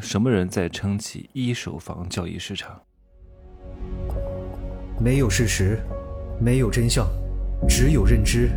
[0.00, 2.80] 什么人在撑起一手房交易市场？
[5.00, 5.80] 没有事实，
[6.40, 7.06] 没有真相，
[7.68, 8.50] 只有认知，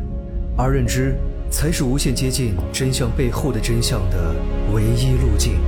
[0.55, 1.15] 而认知
[1.49, 4.35] 才是无限接近真相背后的真相的
[4.71, 5.59] 唯一路径。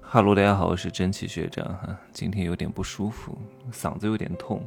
[0.00, 3.38] 哈喽，大家好，我是真气学长哈，今天有点不舒服，
[3.72, 4.66] 嗓子有点痛，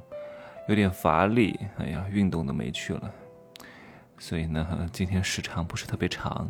[0.70, 3.12] 有点乏力，哎呀，运动都没去了，
[4.18, 6.50] 所以呢，今天时长不是特别长。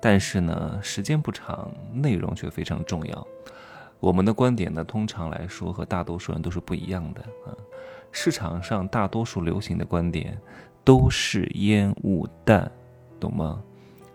[0.00, 3.26] 但是呢，时间不长，内容却非常重要。
[3.98, 7.56] 我们的观点呢，通常来说和大多数人都是不一样的啊。
[8.12, 10.38] 市场上大多数流行的观点
[10.84, 12.70] 都是烟雾弹，
[13.18, 13.62] 懂吗？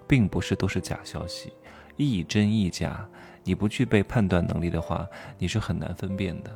[0.08, 1.52] 并不是都是假消息，
[1.98, 3.08] 一真一假，
[3.44, 6.52] 你不具备判断能力的话，你是很难分辨的。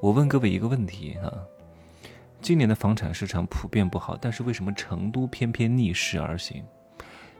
[0.00, 1.32] 我问各位一个问题啊：
[2.40, 6.64] 今年的房产市场普遍不好，但是为什么成都偏偏逆势而行？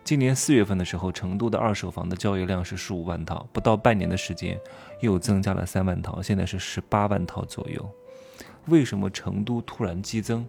[0.03, 4.59] 今年四月份的时候，成都的二手房的交易量是十五万套，不到半年的时间
[5.01, 7.89] 又增加了三万套，现在是十八万套左右。
[8.67, 10.45] 为什么成都突然激增？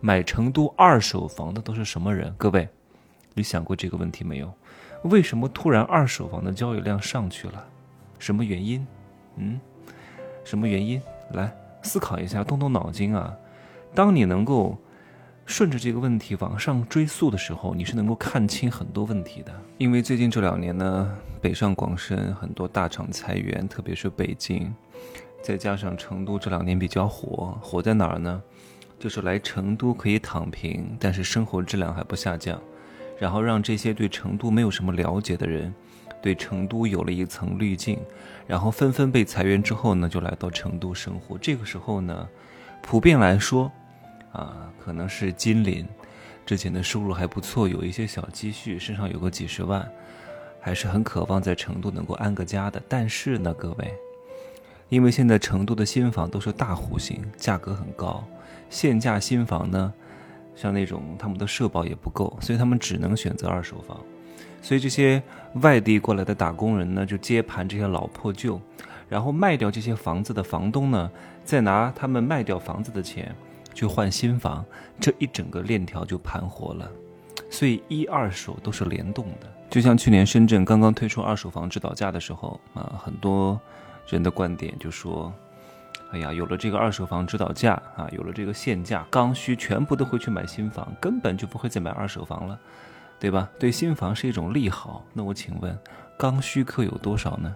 [0.00, 2.34] 买成都二手房的都是什么人？
[2.36, 2.68] 各位，
[3.32, 4.52] 你想过这个问题没有？
[5.04, 7.64] 为什么突然二手房的交易量上去了？
[8.18, 8.86] 什么原因？
[9.36, 9.58] 嗯，
[10.44, 11.00] 什么原因？
[11.32, 11.50] 来
[11.82, 13.34] 思考一下，动动脑筋啊！
[13.94, 14.76] 当你能够。
[15.46, 19.52] 顺着这个问题往上追溯的时候，你是能够看清很多问题的。
[19.78, 24.74] 因为最近这两年呢，北上广深很多大厂裁员，特别是北京，
[25.40, 28.42] 再加上成都这两年比较火，火在哪儿呢？
[28.98, 32.60] 就是来成都可以躺平，但是生活质量还不下降，
[33.16, 35.72] 然后让这些对成都没有什么了解的人，
[36.20, 38.00] 对成都有了一层滤镜，
[38.48, 41.38] 然后纷纷被裁员之后呢，就来到成都生活。
[41.38, 42.28] 这个时候呢，
[42.82, 43.70] 普遍来说。
[44.36, 45.86] 啊，可能是金领，
[46.44, 49.88] 之前的收入还不错，有一些小积蓄，身上有个几十万，
[50.60, 52.80] 还是很渴望在成都能够安个家的。
[52.86, 53.94] 但是呢，各位，
[54.90, 58.22] 因为现在成都的新房都是大户型，价格很高，
[58.68, 59.90] 限价新房呢，
[60.54, 63.98] 像那种他们的社保也不够，所以他们只能选择二手房。
[64.60, 65.22] 所以这些
[65.62, 68.60] 外地过来的打工人呢，就接盘这些老破旧，
[69.08, 71.10] 然后卖掉这些房子的房东呢，
[71.42, 73.34] 再拿他们卖掉房子的钱。
[73.76, 74.64] 去换新房，
[74.98, 76.90] 这一整个链条就盘活了，
[77.50, 79.46] 所以一二手都是联动的。
[79.68, 83.60] 就像去年深圳刚刚推出二手房指导价的时候啊，很多
[84.08, 85.30] 人的观点就说
[86.10, 92.58] ：“哎呀，有了这个二手房指导价啊，有了这个限价，刚需全部都会去买新房，根本就不会再买二手房了，
[93.20, 93.46] 对吧？
[93.58, 95.04] 对新房是一种利好。
[95.12, 95.78] 那我请问，
[96.16, 97.54] 刚需客有多少呢？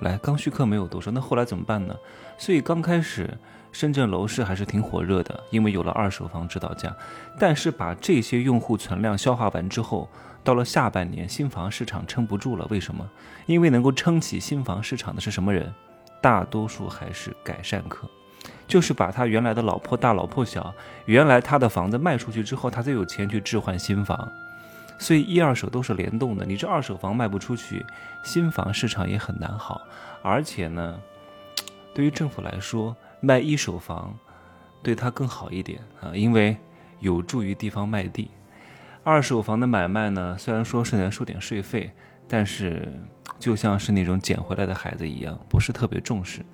[0.00, 1.94] 来，刚需客没有多少，那后来怎么办呢？
[2.36, 3.36] 所以刚开始。
[3.70, 6.96] 深圳楼市还是挺火热的，因为有了二手房指导价。
[7.38, 10.08] 但是把这些用户存量消化完之后，
[10.42, 12.66] 到了下半年，新房市场撑不住了。
[12.70, 13.06] 为什么？
[13.44, 15.70] 因为能够撑起新房市场的是什么人？
[16.22, 18.08] 大多数还是改善客，
[18.66, 24.32] 就是把他原来的老破大、老破小，原来他的房子卖出去之后，他再有钱去置换新房。
[24.98, 26.44] 所以一二手都是联动的。
[26.44, 27.86] 你这二手房卖不出去，
[28.24, 29.80] 新房市场也很难好。
[30.22, 31.00] 而且呢，
[31.94, 34.14] 对于政府来说，卖一手房，
[34.82, 36.56] 对他更好一点啊，因为
[37.00, 38.30] 有助于地方卖地。
[39.04, 41.90] 二手房的买卖呢，虽然说是能收点税费，
[42.26, 42.92] 但是
[43.38, 46.44] 就像是那种捡回来的孩子一样，不是特别重视，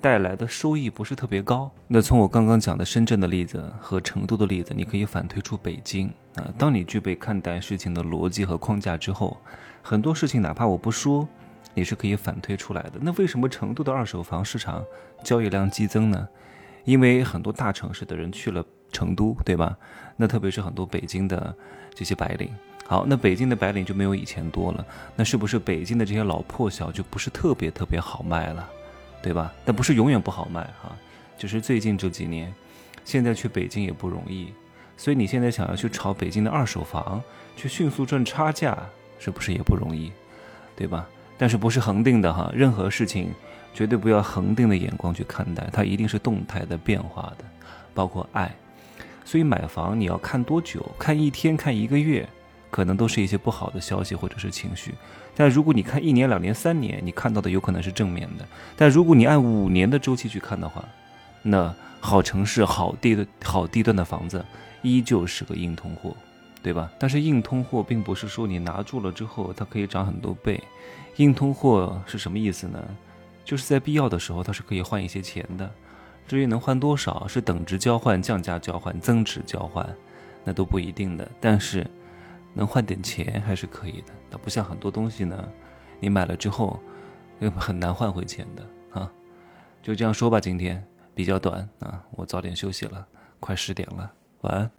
[0.00, 1.70] 带来的收益不是特别高。
[1.88, 6.52] 那从我刚刚讲的深圳的例子和成都的例子，你可以反推出北京啊。
[6.56, 9.36] 当你具备看待事情的逻辑和框架之后，
[9.82, 11.28] 很多事情哪怕我不说。
[11.76, 12.92] 你是可以反推出来的。
[13.00, 14.84] 那为什么成都的二手房市场
[15.24, 16.28] 交易量激增呢？
[16.84, 19.76] 因为很多大城市的人去了成都，对吧？
[20.16, 21.52] 那特别是很多北京的
[21.92, 22.48] 这些白领。
[22.86, 24.86] 好，那北京的白领就没有以前多了。
[25.16, 28.70] 那是不是北京的这些老破小就不是特别特别好卖了，
[29.20, 29.52] 对吧？
[29.64, 30.96] 但不是永远不好卖哈，
[31.36, 32.54] 就是最近这几年，
[33.04, 34.52] 现在去北京也不容易。
[34.96, 37.22] 所以你现在想要去炒北京的二手房，
[37.56, 38.76] 去迅速赚差价，
[39.18, 40.12] 是不是也不容易，
[40.76, 41.06] 对吧？
[41.36, 42.50] 但是不是恒定的哈？
[42.54, 43.32] 任何事情
[43.74, 47.44] 绝对不要恒定的眼光去看待，它一定是动态的变化的，
[47.92, 48.54] 包括爱。
[49.24, 50.84] 所以买房你要看多久？
[50.98, 52.28] 看一天、看一个月，
[52.70, 54.94] 可能都是一些不好的消息或者是情绪。
[55.34, 58.46] 但如果你看一年、两年、三年，你看到的有可能是正面的。
[58.76, 60.84] 但如果你按五年的周期去看的话，
[61.42, 64.44] 那好城市、好地的好地段的房子
[64.84, 66.14] 依旧是个硬通货。
[66.62, 66.90] 对吧？
[66.98, 70.58] 但是硬通货并不是说你拿住了之后它可以涨很多倍，
[71.16, 72.82] 硬通货是什么意思呢？
[73.44, 75.70] 就是在必要的时候它是可以换一些钱的，
[76.26, 79.86] 至于能换多少，是等值交换、降价交换、增值交换，
[80.42, 81.30] 那都不一定的。
[81.38, 81.86] 但是
[82.54, 84.14] 能换点钱还是可以的。
[84.30, 85.46] 它不像很多东西呢，
[86.00, 86.80] 你买了之后
[87.40, 89.12] 又，很难换回钱的啊。
[89.82, 90.82] 就这样说吧，今天
[91.14, 93.06] 比较短啊，我早点休息了，
[93.38, 94.10] 快十点了，
[94.44, 94.70] 晚安。